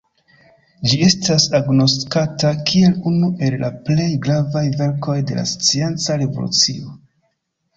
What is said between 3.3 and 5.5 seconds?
el la plej gravaj verkoj de la